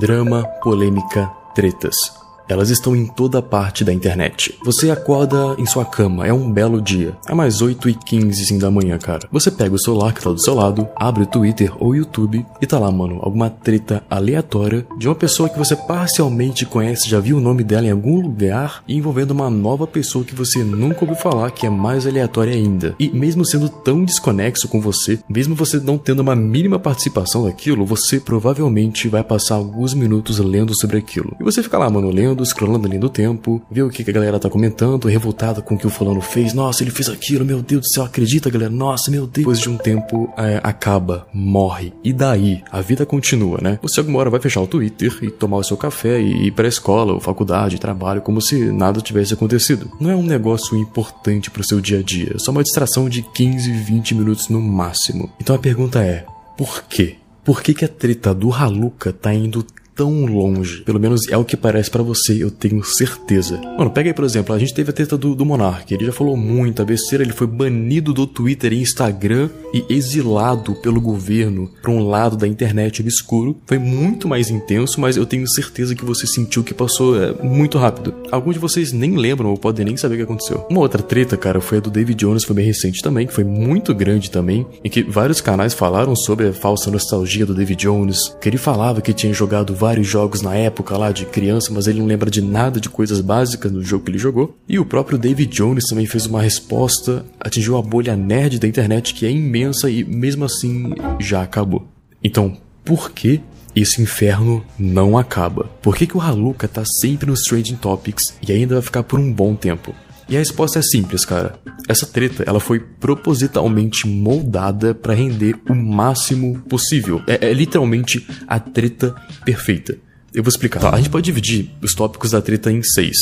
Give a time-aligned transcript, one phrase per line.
[0.00, 2.27] Drama, polêmica, tretas.
[2.48, 4.58] Elas estão em toda parte da internet.
[4.64, 7.16] Você acorda em sua cama, é um belo dia.
[7.28, 9.28] É mais 8 e 15 assim, da manhã, cara.
[9.30, 12.44] Você pega o celular que tá do seu lado, abre o Twitter ou o YouTube
[12.60, 17.20] e tá lá, mano, alguma treta aleatória de uma pessoa que você parcialmente conhece, já
[17.20, 21.16] viu o nome dela em algum lugar, envolvendo uma nova pessoa que você nunca ouviu
[21.16, 22.94] falar, que é mais aleatória ainda.
[22.98, 27.84] E mesmo sendo tão desconexo com você, mesmo você não tendo uma mínima participação daquilo,
[27.84, 31.36] você provavelmente vai passar alguns minutos lendo sobre aquilo.
[31.40, 34.12] E você fica lá, mano, lendo, scrollando ali no tempo, vê o que que a
[34.12, 36.52] galera tá comentando, revoltada com o que o fulano fez.
[36.52, 38.70] Nossa, ele fez aquilo, meu Deus do céu, acredita, galera?
[38.70, 39.38] Nossa, meu Deus.
[39.38, 41.92] Depois de um tempo, é, acaba, morre.
[42.02, 42.62] E daí?
[42.70, 43.78] A vida continua, né?
[43.82, 46.68] Você alguma hora vai fechar o Twitter e tomar o seu café e ir pra
[46.68, 49.90] escola, ou faculdade, trabalho, como se nada tivesse acontecido.
[50.00, 53.22] Não é um negócio importante pro seu dia a dia, é só uma distração de
[53.22, 55.30] 15, 20 minutos no máximo.
[55.40, 56.24] Então a pergunta é,
[56.56, 57.16] por quê?
[57.44, 59.64] Por que, que a treta do Haluka tá indo
[59.98, 60.82] tão longe.
[60.82, 63.60] Pelo menos é o que parece para você, eu tenho certeza.
[63.76, 65.92] Mano, pega aí, por exemplo, a gente teve a treta do, do Monark.
[65.92, 71.00] Ele já falou muita besteira, ele foi banido do Twitter e Instagram e exilado pelo
[71.00, 73.60] governo para um lado da internet obscuro.
[73.66, 77.76] Foi muito mais intenso, mas eu tenho certeza que você sentiu que passou é, muito
[77.76, 78.14] rápido.
[78.30, 80.64] Alguns de vocês nem lembram ou podem nem saber o que aconteceu.
[80.70, 83.44] Uma outra treta, cara, foi a do David Jones, foi bem recente também, que foi
[83.44, 88.36] muito grande também, em que vários canais falaram sobre a falsa nostalgia do David Jones,
[88.40, 92.00] que ele falava que tinha jogado vários jogos na época lá de criança, mas ele
[92.00, 94.54] não lembra de nada de coisas básicas do jogo que ele jogou.
[94.68, 99.14] E o próprio David Jones também fez uma resposta, atingiu a bolha nerd da internet
[99.14, 101.88] que é imensa e mesmo assim já acabou.
[102.22, 103.40] Então, por que
[103.74, 105.70] esse inferno não acaba?
[105.80, 109.18] Por que, que o Haluka tá sempre nos Trending Topics e ainda vai ficar por
[109.18, 109.94] um bom tempo?
[110.28, 111.58] E a resposta é simples, cara.
[111.88, 117.22] Essa treta, ela foi propositalmente moldada para render o máximo possível.
[117.26, 119.96] É, é, literalmente a treta perfeita.
[120.34, 120.80] Eu vou explicar.
[120.80, 123.16] Tá, a gente pode dividir os tópicos da treta em seis.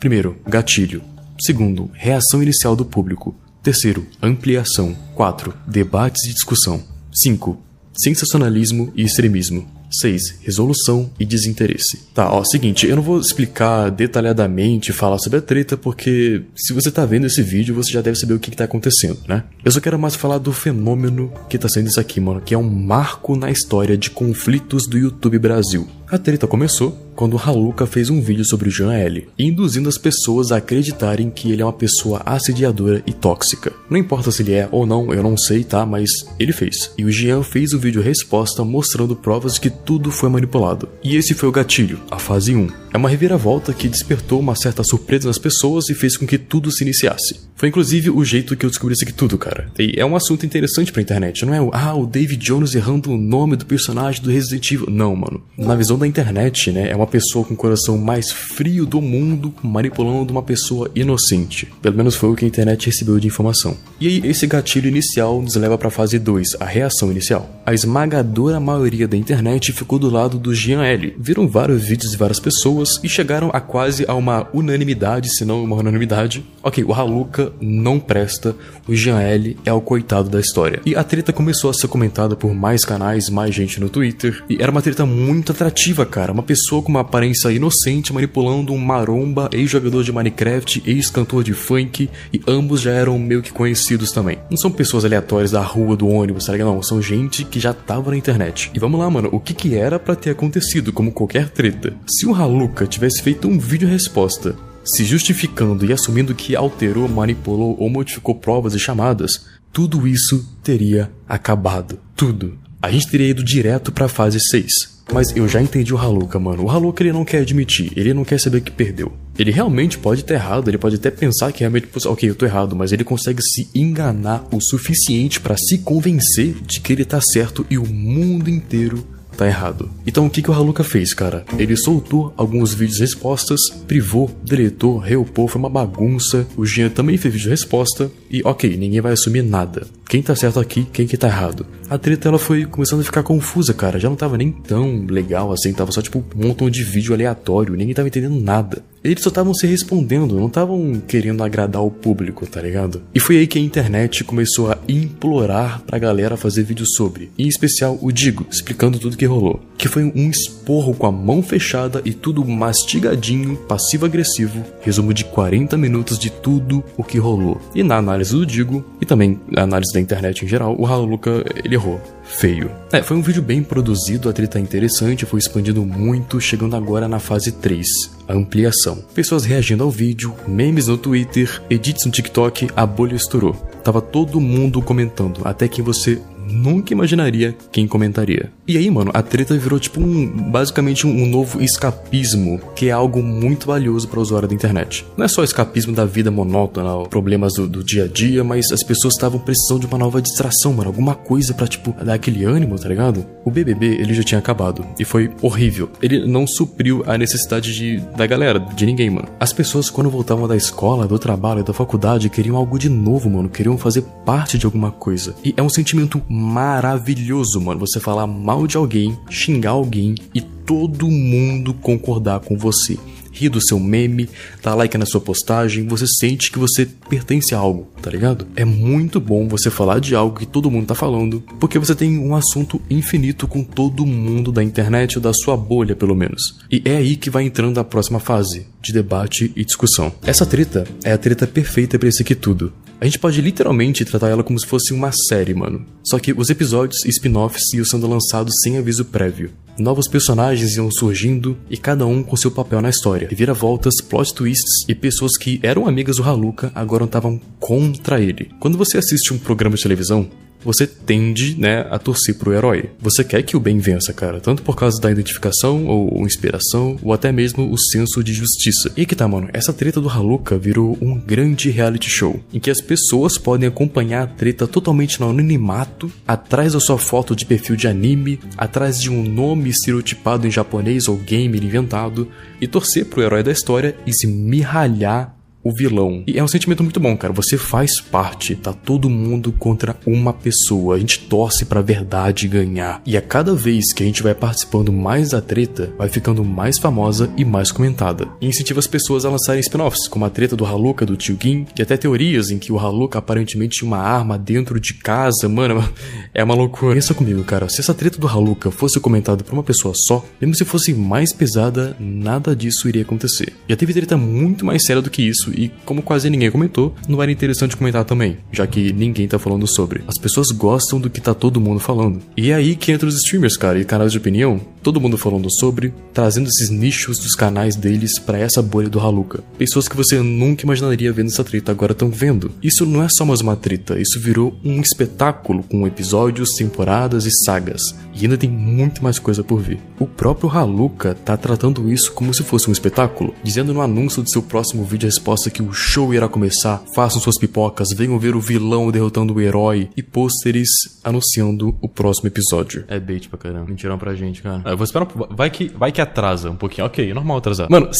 [0.00, 1.02] Primeiro, gatilho.
[1.38, 3.36] Segundo, reação inicial do público.
[3.62, 4.96] Terceiro, ampliação.
[5.14, 6.82] Quatro, debates e discussão.
[7.12, 7.62] Cinco,
[7.94, 9.77] sensacionalismo e extremismo.
[9.90, 10.40] 6.
[10.42, 12.00] Resolução e desinteresse.
[12.14, 16.90] Tá, ó, seguinte, eu não vou explicar detalhadamente, falar sobre a treta, porque se você
[16.90, 19.44] tá vendo esse vídeo, você já deve saber o que, que tá acontecendo, né?
[19.64, 22.58] Eu só quero mais falar do fenômeno que tá sendo isso aqui, mano, que é
[22.58, 25.88] um marco na história de conflitos do YouTube Brasil.
[26.10, 30.50] A treta começou quando Haluka fez um vídeo sobre o Jean L, induzindo as pessoas
[30.50, 33.74] a acreditarem que ele é uma pessoa assediadora e tóxica.
[33.90, 35.84] Não importa se ele é ou não, eu não sei, tá?
[35.84, 36.08] Mas
[36.38, 36.92] ele fez.
[36.96, 40.88] E o Jean fez o vídeo resposta mostrando provas de que tudo foi manipulado.
[41.04, 42.68] E esse foi o gatilho, a fase 1.
[42.92, 46.70] É uma reviravolta que despertou uma certa surpresa nas pessoas e fez com que tudo
[46.70, 47.48] se iniciasse.
[47.54, 49.68] Foi inclusive o jeito que eu descobri isso aqui tudo, cara.
[49.78, 53.10] E é um assunto interessante pra internet, não é o, ah, o David Jones errando
[53.10, 54.86] o nome do personagem do Resident Evil.
[54.88, 55.42] Não, mano.
[55.56, 59.52] Na visão da internet, né, é uma pessoa com o coração mais frio do mundo
[59.60, 61.68] manipulando uma pessoa inocente.
[61.82, 63.76] Pelo menos foi o que a internet recebeu de informação.
[64.00, 67.60] E aí, esse gatilho inicial nos leva pra fase 2, a reação inicial.
[67.66, 71.14] A esmagadora maioria da internet ficou do lado do Jean L.
[71.18, 75.62] Viram vários vídeos de várias pessoas e chegaram a quase a uma unanimidade, se não
[75.62, 76.44] uma unanimidade.
[76.62, 78.54] Ok, o Haluka não presta,
[78.86, 80.80] o Jean L é o coitado da história.
[80.84, 84.58] E a treta começou a ser comentada por mais canais, mais gente no Twitter, e
[84.60, 86.32] era uma treta muito atrativa, cara.
[86.32, 92.08] Uma pessoa com uma aparência inocente manipulando um maromba, ex-jogador de Minecraft, ex-cantor de funk,
[92.32, 94.38] e ambos já eram meio que conhecidos também.
[94.50, 96.68] Não são pessoas aleatórias da rua, do ônibus, tá ligado?
[96.68, 98.70] Não, são gente que já tava na internet.
[98.74, 101.94] E vamos lá, mano, o que que era para ter acontecido, como qualquer treta?
[102.06, 107.76] Se o Haluka Tivesse feito um vídeo resposta, se justificando e assumindo que alterou, manipulou
[107.78, 111.98] ou modificou provas e chamadas, tudo isso teria acabado.
[112.16, 112.58] Tudo.
[112.80, 114.98] A gente teria ido direto para fase 6.
[115.12, 116.64] Mas eu já entendi o Haluka, mano.
[116.64, 119.12] O Haluka ele não quer admitir, ele não quer saber que perdeu.
[119.38, 122.76] Ele realmente pode estar errado, ele pode até pensar que realmente, ok, eu tô errado,
[122.76, 127.66] mas ele consegue se enganar o suficiente para se convencer de que ele tá certo
[127.70, 129.06] e o mundo inteiro
[129.38, 129.88] tá errado.
[130.04, 131.44] Então o que, que o Haluka fez, cara?
[131.56, 136.46] Ele soltou alguns vídeos respostas, privou, deletou, reupou, foi uma bagunça.
[136.56, 139.86] O Jean também fez vídeo resposta e ok, ninguém vai assumir nada.
[140.08, 141.66] Quem tá certo aqui, quem que tá errado.
[141.90, 143.98] A treta ela foi começando a ficar confusa, cara.
[143.98, 147.74] Já não tava nem tão legal assim, tava só tipo um montão de vídeo aleatório,
[147.74, 148.82] ninguém tava entendendo nada.
[149.02, 153.00] Eles só estavam se respondendo, não estavam querendo agradar o público, tá ligado?
[153.14, 157.46] E foi aí que a internet começou a implorar pra galera fazer vídeo sobre, em
[157.46, 159.60] especial o Digo, explicando tudo que rolou.
[159.78, 165.76] Que foi um esporro com a mão fechada e tudo mastigadinho, passivo-agressivo, resumo de 40
[165.76, 167.60] minutos de tudo o que rolou.
[167.74, 170.86] E na análise do Digo, e também na análise da da internet em geral, o
[170.86, 172.00] Haluka, ele errou.
[172.24, 172.70] Feio.
[172.92, 177.08] É, foi um vídeo bem produzido, a treta é interessante, foi expandindo muito, chegando agora
[177.08, 177.86] na fase 3,
[178.28, 179.02] a ampliação.
[179.14, 183.54] Pessoas reagindo ao vídeo, memes no Twitter, edits no TikTok, a bolha estourou.
[183.82, 186.20] Tava todo mundo comentando, até quem você
[186.52, 188.50] nunca imaginaria quem comentaria.
[188.66, 193.22] E aí, mano, a treta virou tipo um basicamente um novo escapismo, que é algo
[193.22, 195.04] muito valioso para o usuário da internet.
[195.16, 198.82] Não é só escapismo da vida monótona, problemas do, do dia a dia, mas as
[198.82, 202.78] pessoas estavam precisando de uma nova distração, mano, alguma coisa para tipo dar aquele ânimo,
[202.78, 203.24] tá ligado?
[203.44, 205.90] O BBB, ele já tinha acabado e foi horrível.
[206.02, 209.28] Ele não supriu a necessidade de da galera, de ninguém, mano.
[209.40, 213.48] As pessoas quando voltavam da escola, do trabalho, da faculdade, queriam algo de novo, mano,
[213.48, 215.34] queriam fazer parte de alguma coisa.
[215.44, 217.80] E é um sentimento maravilhoso, mano.
[217.80, 222.98] Você falar mal de alguém, xingar alguém e todo mundo concordar com você
[223.38, 224.28] ri do seu meme,
[224.62, 228.46] dá like na sua postagem, você sente que você pertence a algo, tá ligado?
[228.56, 232.18] É muito bom você falar de algo que todo mundo tá falando, porque você tem
[232.18, 236.58] um assunto infinito com todo mundo da internet ou da sua bolha, pelo menos.
[236.70, 240.12] E é aí que vai entrando a próxima fase, de debate e discussão.
[240.24, 242.72] Essa treta é a treta perfeita para esse aqui tudo.
[243.00, 245.86] A gente pode literalmente tratar ela como se fosse uma série, mano.
[246.02, 249.52] Só que os episódios e spin-offs iam sendo lançados sem aviso prévio.
[249.78, 253.28] Novos personagens iam surgindo e cada um com seu papel na história.
[253.28, 258.50] Reviravoltas, plot twists e pessoas que eram amigas do Haluka agora estavam contra ele.
[258.58, 260.28] Quando você assiste um programa de televisão,
[260.64, 262.90] você tende, né, a torcer pro herói.
[263.00, 267.12] Você quer que o bem vença, cara, tanto por causa da identificação ou inspiração, ou
[267.12, 268.92] até mesmo o senso de justiça.
[268.96, 272.70] E que tá, mano, essa treta do Haluka virou um grande reality show, em que
[272.70, 277.76] as pessoas podem acompanhar a treta totalmente no anonimato, atrás da sua foto de perfil
[277.76, 282.28] de anime, atrás de um nome estereotipado em japonês ou gamer inventado,
[282.60, 286.22] e torcer pro herói da história e se mirralhar o vilão.
[286.26, 287.32] E é um sentimento muito bom, cara.
[287.32, 290.96] Você faz parte, tá todo mundo contra uma pessoa.
[290.96, 293.02] A gente torce pra verdade ganhar.
[293.04, 296.78] E a cada vez que a gente vai participando mais da treta, vai ficando mais
[296.78, 298.28] famosa e mais comentada.
[298.40, 301.66] E incentiva as pessoas a lançarem spin-offs, como a treta do Haluka do Tio Gin,
[301.76, 305.48] e até teorias em que o Haluka aparentemente tinha uma arma dentro de casa.
[305.48, 305.86] Mano,
[306.32, 306.94] é uma loucura.
[306.94, 307.68] Pensa comigo, cara.
[307.68, 311.32] Se essa treta do Haluka fosse comentada por uma pessoa só, mesmo se fosse mais
[311.32, 313.52] pesada, nada disso iria acontecer.
[313.68, 317.22] Já teve treta muito mais séria do que isso e como quase ninguém comentou, não
[317.22, 320.02] era interessante comentar também, já que ninguém tá falando sobre.
[320.06, 322.20] As pessoas gostam do que tá todo mundo falando.
[322.36, 325.50] E é aí que entra os streamers, cara, e canais de opinião, todo mundo falando
[325.50, 329.42] sobre, trazendo esses nichos dos canais deles para essa bolha do Haluka.
[329.56, 332.50] Pessoas que você nunca imaginaria vendo essa treta agora estão vendo.
[332.62, 337.30] Isso não é só mais uma treta, isso virou um espetáculo com episódios, temporadas e
[337.44, 337.94] sagas.
[338.14, 339.78] E ainda tem muito mais coisa por vir.
[339.98, 344.30] O próprio Haluka tá tratando isso como se fosse um espetáculo, dizendo no anúncio de
[344.30, 348.34] seu próximo vídeo a resposta que o show irá começar, façam suas pipocas, venham ver
[348.34, 350.68] o vilão derrotando o herói e pôsteres
[351.04, 352.84] anunciando o próximo episódio.
[352.88, 353.66] É bait pra caramba.
[353.66, 354.62] Mentirão pra gente, cara.
[354.72, 355.08] Eu vou esperar.
[355.30, 356.86] Vai que, vai que atrasa um pouquinho.
[356.86, 357.68] Ok, normal atrasar.
[357.70, 357.90] Mano,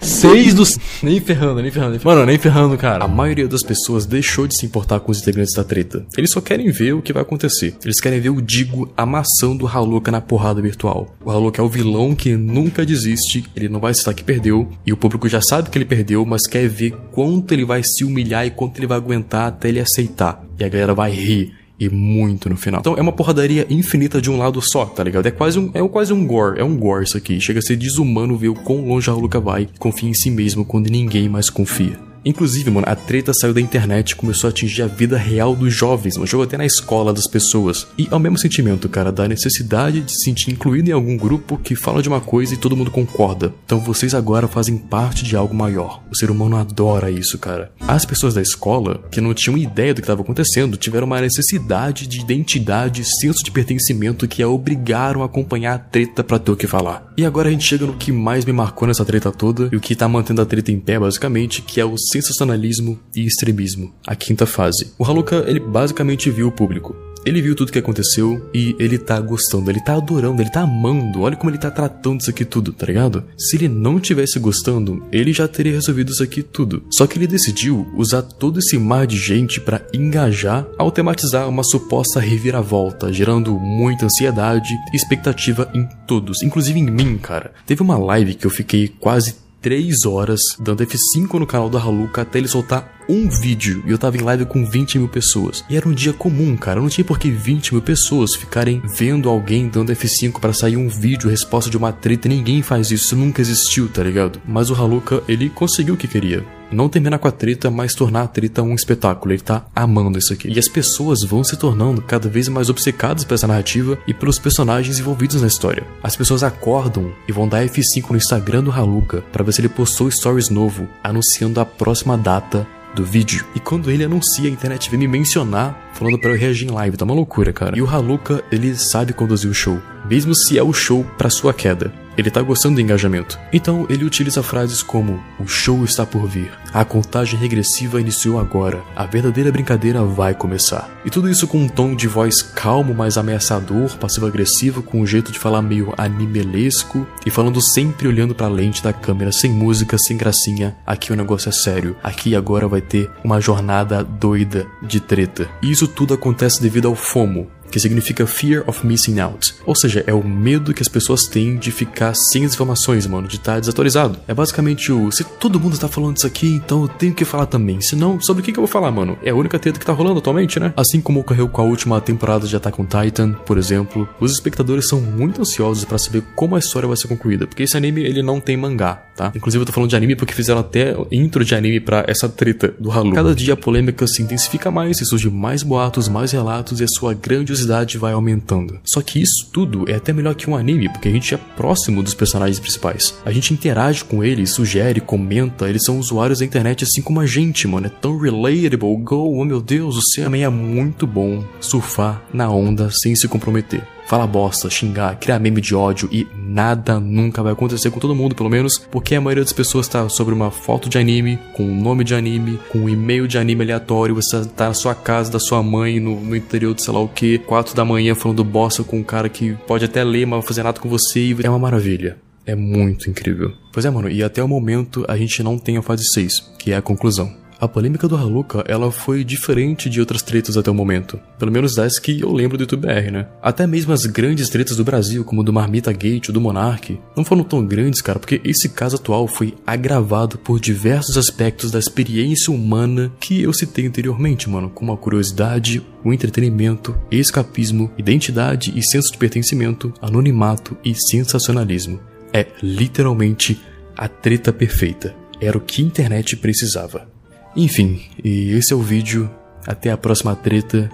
[0.00, 0.78] Seis dos.
[1.02, 2.16] Nem ferrando, nem ferrando, nem ferrando.
[2.16, 3.04] Mano, nem ferrando, cara.
[3.04, 6.06] A maioria das pessoas deixou de se importar com os integrantes da treta.
[6.16, 7.76] Eles só querem ver o que vai acontecer.
[7.84, 11.14] Eles querem ver o Digo amassando o Haluka na porrada virtual.
[11.22, 14.92] O Haluka é o vilão que nunca desiste, ele não vai citar que perdeu, e
[14.92, 18.46] o público já sabe que ele perdeu, mas quer ver quanto ele vai se humilhar
[18.46, 20.42] e quanto ele vai aguentar até ele aceitar.
[20.58, 22.80] E a galera vai rir e muito no final.
[22.80, 25.26] Então é uma porradaria infinita de um lado só, tá ligado?
[25.26, 27.40] É quase um, é quase um gore, é um gore isso aqui.
[27.40, 30.64] Chega a ser desumano ver o quão longe a Luca vai, confia em si mesmo
[30.64, 32.09] quando ninguém mais confia.
[32.24, 35.74] Inclusive, mano, a treta saiu da internet e começou a atingir a vida real dos
[35.74, 36.26] jovens, mano.
[36.26, 37.86] Jogou até na escola das pessoas.
[37.96, 41.58] E é o mesmo sentimento, cara, da necessidade de se sentir incluído em algum grupo
[41.58, 43.54] que fala de uma coisa e todo mundo concorda.
[43.64, 46.02] Então vocês agora fazem parte de algo maior.
[46.10, 47.72] O ser humano adora isso, cara.
[47.80, 52.06] As pessoas da escola, que não tinham ideia do que estava acontecendo, tiveram uma necessidade
[52.06, 56.56] de identidade, senso de pertencimento que a obrigaram a acompanhar a treta pra ter o
[56.56, 57.10] que falar.
[57.16, 59.80] E agora a gente chega no que mais me marcou nessa treta toda e o
[59.80, 64.14] que tá mantendo a treta em pé, basicamente, que é o sensacionalismo e extremismo, a
[64.14, 64.92] quinta fase.
[64.98, 66.96] O Haluka, ele basicamente viu o público.
[67.24, 71.20] Ele viu tudo que aconteceu e ele tá gostando, ele tá adorando, ele tá amando.
[71.20, 73.24] Olha como ele tá tratando isso aqui tudo, tá ligado?
[73.36, 76.82] Se ele não tivesse gostando, ele já teria resolvido isso aqui tudo.
[76.90, 81.62] Só que ele decidiu usar todo esse mar de gente para engajar ao tematizar uma
[81.62, 87.52] suposta reviravolta, gerando muita ansiedade e expectativa em todos, inclusive em mim, cara.
[87.66, 92.22] Teve uma live que eu fiquei quase 3 horas dando F5 no canal da Haluka
[92.22, 95.64] até ele soltar um vídeo e eu tava em live com 20 mil pessoas.
[95.68, 96.80] E era um dia comum, cara.
[96.80, 100.88] Não tinha por que 20 mil pessoas ficarem vendo alguém dando F5 para sair um
[100.88, 102.28] vídeo, resposta de uma treta.
[102.28, 104.40] Ninguém faz isso, nunca existiu, tá ligado?
[104.46, 108.22] Mas o Haluka, ele conseguiu o que queria não terminar com a treta, mas tornar
[108.22, 109.32] a treta um espetáculo.
[109.32, 110.48] Ele tá amando isso aqui.
[110.48, 114.38] E as pessoas vão se tornando cada vez mais obcecadas por essa narrativa e pelos
[114.38, 115.86] personagens envolvidos na história.
[116.02, 119.68] As pessoas acordam e vão dar F5 no Instagram do Haluka para ver se ele
[119.68, 123.44] postou stories novo anunciando a próxima data do vídeo.
[123.54, 126.96] E quando ele anuncia, a internet vem me mencionar, falando para eu reagir em live.
[126.96, 127.76] Tá uma loucura, cara.
[127.76, 131.52] E o Haluka, ele sabe conduzir o show, mesmo se é o show para sua
[131.54, 131.92] queda.
[132.20, 133.38] Ele tá gostando do engajamento.
[133.50, 136.52] Então ele utiliza frases como: O show está por vir.
[136.70, 138.82] A contagem regressiva iniciou agora.
[138.94, 140.90] A verdadeira brincadeira vai começar.
[141.02, 145.32] E tudo isso com um tom de voz calmo, mas ameaçador, passivo-agressivo, com um jeito
[145.32, 149.96] de falar meio animelesco e falando sempre olhando para a lente da câmera, sem música,
[149.96, 150.76] sem gracinha.
[150.86, 151.96] Aqui o negócio é sério.
[152.02, 155.48] Aqui agora vai ter uma jornada doida de treta.
[155.62, 159.54] E isso tudo acontece devido ao FOMO, que significa Fear of Missing Out.
[159.64, 163.28] Ou seja, é o medo que as pessoas têm de ficar sem as informações, mano,
[163.28, 164.18] de estar tá desatualizado.
[164.26, 167.46] É basicamente o se todo mundo tá falando isso aqui, então eu tenho que falar
[167.46, 167.80] também.
[167.80, 169.18] Senão, sobre o que, que eu vou falar, mano?
[169.22, 170.72] É a única treta que tá rolando atualmente, né?
[170.76, 174.88] Assim como ocorreu com a última temporada de Attack on Titan, por exemplo, os espectadores
[174.88, 178.22] são muito ansiosos para saber como a história vai ser concluída, porque esse anime ele
[178.22, 179.32] não tem mangá, tá?
[179.36, 182.74] Inclusive eu tô falando de anime porque fizeram até intro de anime para essa treta
[182.80, 183.12] do Halu.
[183.12, 186.88] Cada dia a polêmica se intensifica mais, e surgem mais boatos, mais relatos e a
[186.88, 188.80] sua grandiosidade vai aumentando.
[188.82, 192.02] Só que isso tudo é até melhor que um anime, porque a gente é próximo
[192.02, 193.14] dos personagens principais.
[193.24, 197.26] A gente interage com eles, sugere, comenta, eles são usuários da internet assim como a
[197.26, 197.88] gente, mano.
[197.88, 198.96] É tão relatable.
[199.02, 203.82] Go, oh meu Deus, o também é muito bom surfar na onda sem se comprometer
[204.10, 208.34] falar bosta, xingar, criar meme de ódio e nada nunca vai acontecer com todo mundo,
[208.34, 211.80] pelo menos, porque a maioria das pessoas tá sobre uma foto de anime, com um
[211.80, 215.38] nome de anime, com um e-mail de anime aleatório, você tá na sua casa da
[215.38, 218.82] sua mãe, no, no interior de sei lá o que, 4 da manhã falando bosta
[218.82, 221.48] com um cara que pode até ler, mas vai fazer nada com você e é
[221.48, 222.16] uma maravilha.
[222.44, 223.52] É muito incrível.
[223.72, 226.72] Pois é, mano, e até o momento a gente não tem a fase 6, que
[226.72, 227.32] é a conclusão.
[227.60, 231.20] A polêmica do Haluka, ela foi diferente de outras tretas até o momento.
[231.38, 233.28] Pelo menos das que eu lembro do YouTuber, né?
[233.42, 237.22] Até mesmo as grandes tretas do Brasil, como do Marmita Gate ou do Monark, não
[237.22, 242.50] foram tão grandes, cara, porque esse caso atual foi agravado por diversos aspectos da experiência
[242.50, 249.12] humana que eu citei anteriormente, mano, como a curiosidade, o entretenimento, escapismo, identidade e senso
[249.12, 252.00] de pertencimento, anonimato e sensacionalismo.
[252.32, 253.60] É literalmente
[253.94, 255.14] a treta perfeita.
[255.38, 257.09] Era o que a internet precisava.
[257.56, 259.30] Enfim, e esse é o vídeo.
[259.66, 260.90] Até a próxima treta.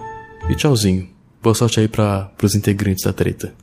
[0.49, 1.07] E tchauzinho.
[1.41, 3.53] Boa sorte aí para os integrantes da treta.